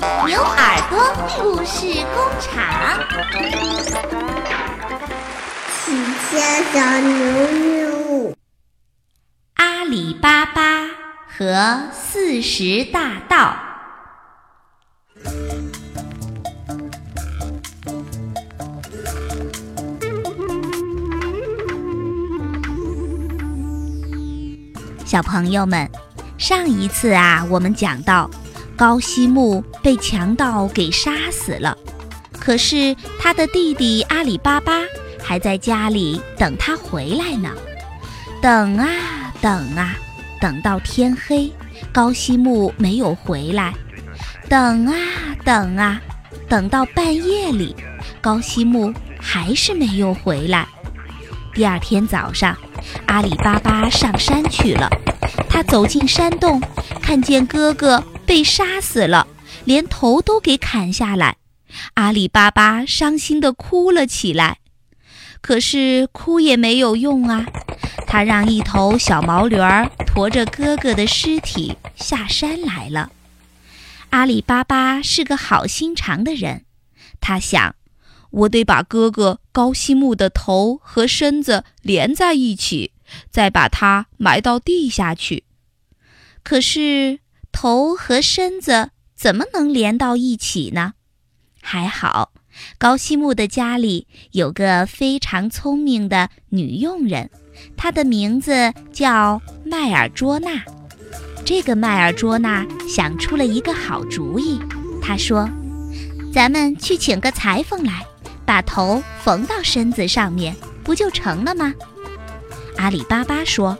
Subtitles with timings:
[0.00, 0.96] 牛耳朵
[1.42, 2.54] 故事工厂，
[5.72, 5.90] 喜
[6.30, 7.16] 家小牛
[7.50, 8.32] 牛，
[9.54, 10.86] 阿里巴巴
[11.26, 13.56] 和四十大盗。
[25.04, 25.90] 小朋友们，
[26.38, 28.30] 上一次啊，我们讲到。
[28.78, 31.76] 高西木被强盗给杀死了，
[32.38, 34.82] 可是他的弟弟阿里巴巴
[35.20, 37.50] 还在家里等他回来呢。
[38.40, 38.86] 等啊
[39.40, 39.96] 等啊，
[40.40, 41.52] 等到天黑，
[41.90, 43.74] 高西木没有回来。
[44.48, 44.94] 等啊
[45.44, 46.00] 等啊，
[46.48, 47.74] 等到半夜里，
[48.20, 50.64] 高西木还是没有回来。
[51.52, 52.56] 第二天早上，
[53.06, 54.88] 阿里巴巴上山去了。
[55.48, 56.62] 他走进山洞，
[57.02, 58.00] 看见哥哥。
[58.28, 59.26] 被杀死了，
[59.64, 61.38] 连头都给砍下来。
[61.94, 64.58] 阿里巴巴伤心地哭了起来，
[65.40, 67.46] 可是哭也没有用啊。
[68.06, 73.10] 他让一头小毛驴儿驮着哥哥的尸体下山来了。
[74.10, 76.66] 阿里巴巴是个好心肠的人，
[77.22, 77.76] 他想，
[78.30, 82.92] 我得把哥哥高希木的头和身子连在一起，
[83.30, 85.44] 再把他埋到地下去。
[86.42, 87.20] 可是。
[87.52, 90.94] 头和身子怎么能连到一起呢？
[91.60, 92.32] 还好，
[92.78, 97.30] 高希木的家里有个非常聪明的女佣人，
[97.76, 100.62] 她的名字叫麦尔卓娜。
[101.44, 104.60] 这个麦尔卓娜想出了一个好主意，
[105.02, 105.48] 她说
[106.32, 108.06] ：“咱们去请个裁缝来，
[108.44, 110.54] 把头缝到身子上面，
[110.84, 111.74] 不就成了吗？”
[112.76, 113.76] 阿里巴巴说：“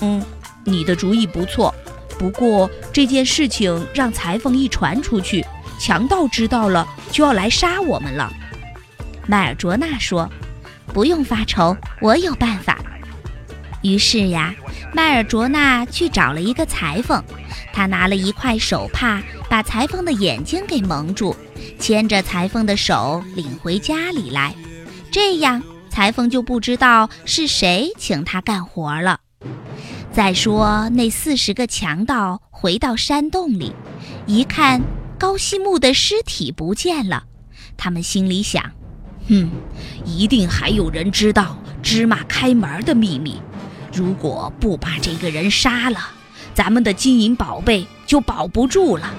[0.00, 0.22] 嗯，
[0.64, 1.72] 你的主意不错。”
[2.18, 5.44] 不过这件事情让裁缝一传出去，
[5.78, 8.32] 强盗知道了就要来杀我们了。
[9.26, 10.30] 麦尔卓娜说
[10.92, 12.78] ：“不用发愁，我有办法。”
[13.82, 14.54] 于是呀，
[14.92, 17.22] 麦尔卓娜去找了一个裁缝，
[17.72, 19.20] 他拿了一块手帕，
[19.50, 21.36] 把裁缝的眼睛给蒙住，
[21.78, 24.54] 牵着裁缝的手领回家里来。
[25.10, 29.20] 这样，裁缝就不知道是谁请他干活了。
[30.14, 33.72] 再说，那四十个强盗回到山洞里，
[34.26, 34.80] 一看
[35.18, 37.24] 高希木的尸体不见了，
[37.76, 38.62] 他们心里想
[39.28, 39.50] ：“哼，
[40.06, 43.42] 一定还有人知道芝麻开门的秘密。
[43.92, 45.98] 如果不把这个人杀了，
[46.54, 49.12] 咱们的金银宝贝就保不住了。”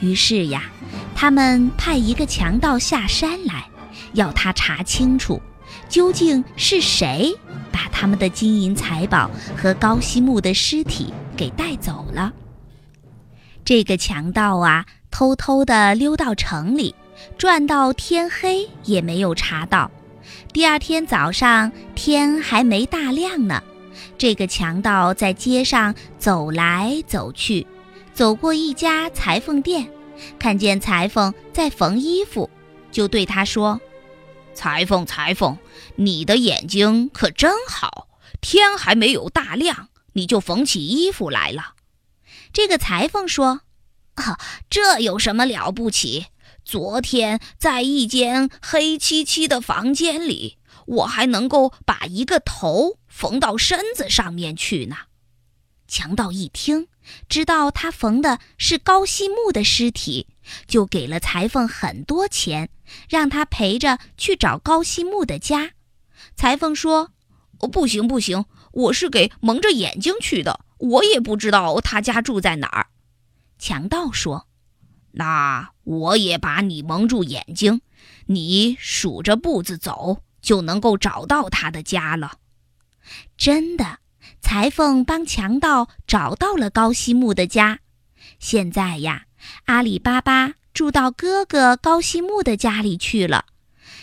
[0.00, 0.70] 于是呀，
[1.14, 3.68] 他们派一个强盗下山来，
[4.14, 5.38] 要他查清楚，
[5.86, 7.36] 究竟是谁。
[7.88, 12.32] 他们的金银财宝和高希木的尸体给带走了。
[13.64, 16.94] 这个强盗啊，偷偷地溜到城里，
[17.36, 19.90] 转到天黑也没有查到。
[20.52, 23.62] 第二天早上，天还没大亮呢，
[24.16, 27.66] 这个强盗在街上走来走去，
[28.14, 29.88] 走过一家裁缝店，
[30.38, 32.48] 看见裁缝在缝衣服，
[32.90, 33.80] 就对他说。
[34.58, 35.56] 裁缝，裁缝，
[35.94, 38.08] 你的眼睛可真好！
[38.40, 41.74] 天还没有大亮，你就缝起衣服来了。
[42.52, 43.60] 这个裁缝说
[44.18, 44.36] ：“啊，
[44.68, 46.26] 这有什么了不起？
[46.64, 54.96] 昨天在一间黑漆漆的房间里，我还能够把一个头缝到身子上面去呢。”
[55.88, 56.86] 强盗一听，
[57.28, 60.28] 知道他缝的是高希木的尸体。
[60.66, 62.70] 就给了裁缝很多钱，
[63.10, 65.72] 让他陪着去找高希木的家。
[66.36, 67.12] 裁缝说
[67.60, 72.86] ：“哦，不行不行，我是给蒙着眼睛去的，我也不知道他家住在哪儿。”
[73.60, 74.46] 强盗说
[75.12, 77.82] ：“那我也把你蒙住眼睛，
[78.26, 82.38] 你数着步子走，就能够找到他的家了。”
[83.36, 83.98] 真的，
[84.40, 87.80] 裁缝帮强盗找到了高希木的家。
[88.38, 89.24] 现在呀。
[89.66, 93.44] 阿里巴巴住到哥哥高希木的家里去了，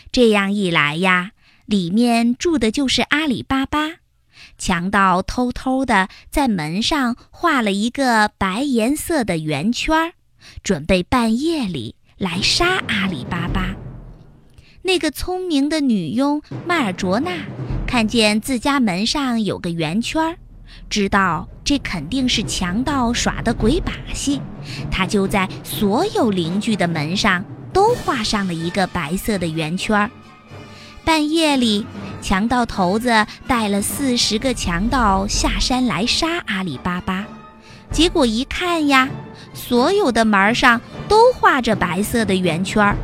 [0.09, 1.31] 这样一来呀，
[1.65, 3.95] 里面住的就是阿里巴巴。
[4.57, 10.13] 强盗偷偷地在门上画了一个白颜色的圆圈儿，
[10.63, 13.84] 准备半夜里来杀阿里巴巴。
[14.85, 17.31] 那个聪明的女佣麦尔卓娜
[17.87, 20.35] 看见自家门上有个圆圈儿。
[20.91, 24.39] 知道这肯定是强盗耍的鬼把戏，
[24.91, 27.43] 她就在所有邻居的门上
[27.73, 30.11] 都画上了一个白色的圆圈儿。
[31.03, 31.87] 半夜里，
[32.21, 37.25] 强盗头子带了四十个强盗下山来杀阿里巴巴，
[37.89, 39.09] 结果一看呀，
[39.51, 42.95] 所有的门上都画着白色的圆圈儿。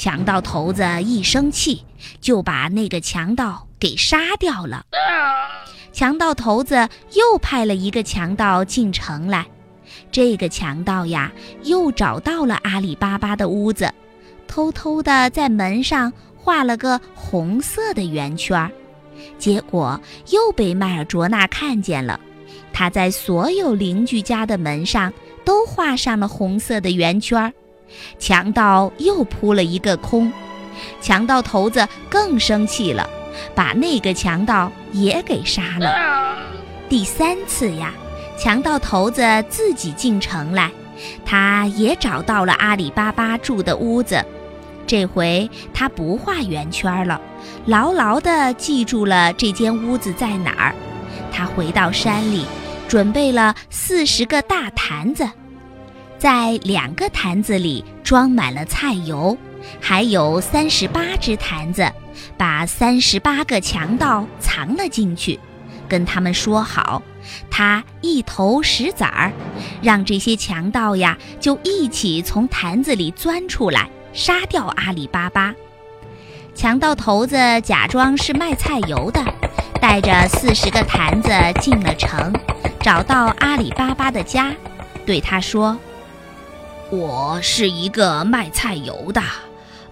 [0.00, 1.84] 强盗头子一生气，
[2.22, 4.86] 就把那个强盗给杀掉了。
[5.92, 9.46] 强盗头子又派了一个强盗进城来，
[10.10, 11.30] 这个强盗呀，
[11.64, 13.92] 又找到了阿里巴巴的屋子，
[14.48, 18.72] 偷偷的在门上画了个红色的圆圈。
[19.36, 20.00] 结果
[20.30, 22.18] 又被迈尔卓纳看见了，
[22.72, 25.12] 他在所有邻居家的门上
[25.44, 27.52] 都画上了红色的圆圈儿。
[28.18, 30.32] 强盗又扑了一个空，
[31.00, 33.08] 强盗头子更生气了，
[33.54, 36.36] 把那个强盗也给杀了。
[36.88, 37.92] 第三次呀，
[38.38, 40.70] 强盗头子自己进城来，
[41.24, 44.24] 他也找到了阿里巴巴住的屋子，
[44.86, 47.20] 这回他不画圆圈了，
[47.66, 50.74] 牢牢地记住了这间屋子在哪儿。
[51.32, 52.44] 他回到山里，
[52.88, 55.30] 准备了四十个大坛子。
[56.20, 59.34] 在两个坛子里装满了菜油，
[59.80, 61.90] 还有三十八只坛子，
[62.36, 65.40] 把三十八个强盗藏了进去，
[65.88, 67.02] 跟他们说好，
[67.50, 69.32] 他一头石子儿，
[69.80, 75.54] 让这些强盗呀就一起从坛子里钻出来，杀掉阿里巴巴。
[76.54, 79.24] 强盗头子假装是卖菜油的，
[79.80, 81.30] 带着四十个坛子
[81.62, 82.30] 进了城，
[82.82, 84.54] 找到阿里巴巴的家，
[85.06, 85.74] 对他说。
[86.90, 89.22] 我是一个卖菜油的，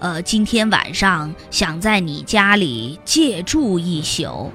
[0.00, 4.50] 呃，今天晚上想在你家里借住一宿。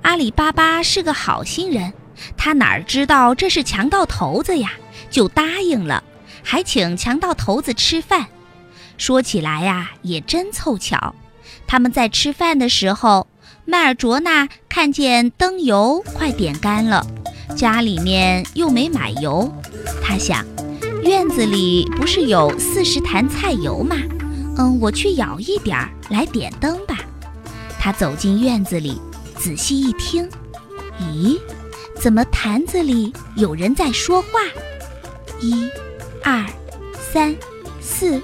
[0.00, 1.92] 阿里巴巴是个好心人，
[2.34, 4.72] 他哪知道这是强盗头子呀，
[5.10, 6.02] 就答应了，
[6.42, 8.26] 还请强盗头子吃饭。
[8.96, 11.14] 说起来呀，也真凑巧，
[11.66, 13.26] 他们在吃饭的时候，
[13.66, 17.06] 迈尔卓纳看见灯油快点干了，
[17.54, 19.52] 家里面又没买油，
[20.02, 20.42] 他想。
[21.04, 23.94] 院子里不是有四十坛菜油吗？
[24.56, 26.96] 嗯，我去舀一点儿来点灯吧。
[27.78, 28.98] 他走进院子里，
[29.36, 30.26] 仔细一听，
[30.98, 31.38] 咦，
[32.00, 34.28] 怎么坛子里有人在说话？
[35.40, 35.68] 一、
[36.22, 36.42] 二、
[37.12, 37.36] 三、
[37.82, 38.18] 四，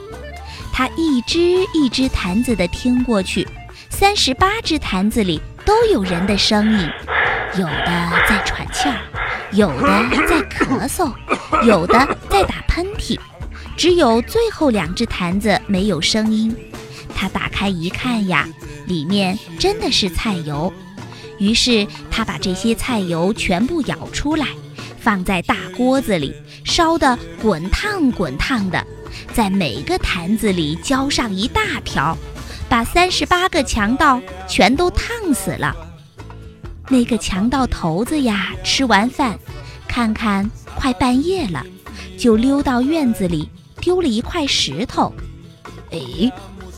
[0.73, 1.38] 他一只
[1.75, 3.47] 一只坛子的听过去，
[3.91, 6.88] 三十八只坛子里都有人的声音，
[7.59, 9.09] 有的在喘气儿。
[9.52, 11.12] 有的在咳嗽，
[11.64, 13.19] 有的在打喷嚏，
[13.76, 16.55] 只有最后两只坛子没有声音。
[17.17, 18.49] 他打开一看呀，
[18.87, 20.73] 里面真的是菜油。
[21.38, 24.47] 于是他把这些菜油全部舀出来，
[25.00, 26.32] 放在大锅子里，
[26.64, 28.87] 烧得滚烫滚烫的，
[29.32, 32.17] 在每个坛子里浇上一大瓢，
[32.69, 35.75] 把三十八个强盗全都烫死了。
[36.90, 39.38] 那个强盗头子呀，吃完饭，
[39.87, 41.64] 看看快半夜了，
[42.19, 43.48] 就溜到院子里
[43.81, 45.14] 丢了一块石头。
[45.92, 46.00] 哎，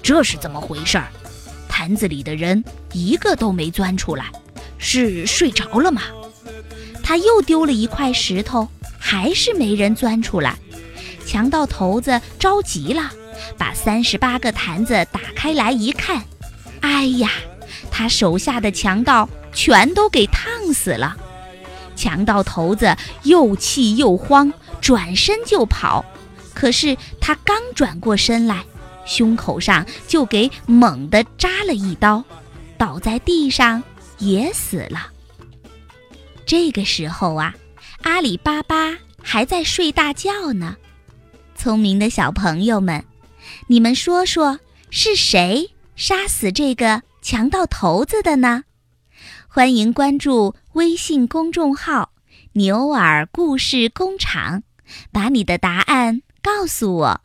[0.03, 1.09] 这是怎么回事儿？
[1.67, 2.63] 坛子里的人
[2.93, 4.27] 一个都没钻出来，
[4.77, 6.03] 是睡着了吗？
[7.03, 8.69] 他又丢了一块石头，
[8.99, 10.59] 还是没人钻出来。
[11.25, 13.11] 强盗头子着急了，
[13.57, 16.23] 把三十八个坛子打开来一看，
[16.81, 17.31] 哎呀，
[17.91, 19.29] 他手下的强盗。
[19.55, 21.15] 全都给烫死了，
[21.95, 24.51] 强盗头子又气又慌，
[24.81, 26.03] 转身就跑。
[26.55, 28.65] 可是他刚转过身来，
[29.05, 32.25] 胸口上就给猛地扎了一刀，
[32.79, 33.83] 倒在地上
[34.17, 35.09] 也死了。
[36.47, 37.55] 这个时候啊，
[38.05, 40.79] 阿里巴巴还在睡大觉呢。
[41.55, 43.05] 聪明的小朋友们，
[43.67, 48.65] 你们说说是谁杀死这个强盗头子的呢？
[49.49, 52.13] 欢迎关注微信公众号
[52.55, 54.65] “牛耳故事工厂”，
[55.13, 57.21] 把你的答案告诉我。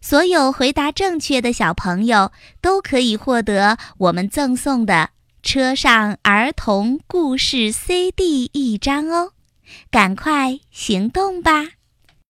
[0.00, 5.10] 所有回答正确的小朋友都可以获得我们赠送的
[5.42, 9.32] 车上儿童故事 CD 一张哦！
[9.90, 11.66] 赶快行动吧！